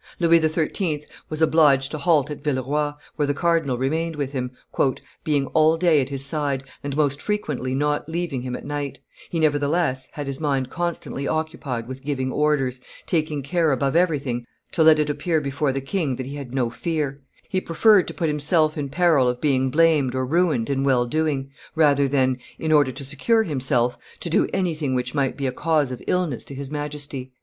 [0.19, 1.03] Louis XIII.
[1.29, 4.49] was obliged to halt at Villeroy, where the cardinal remained with him,
[5.23, 8.97] "being all day at his side, and most frequently not leaving him at night;
[9.29, 14.81] he, nevertheless, had his mind constantly occupied with giving orders, taking care above everything to
[14.81, 18.27] let it appear before the king that he had no fear; he preferred to put
[18.27, 22.91] himself in peril of being blamed or ruined in well doing, rather than, in order
[22.91, 26.71] to secure himself, to do anything which might be a cause of illness to his
[26.71, 27.31] Majesty."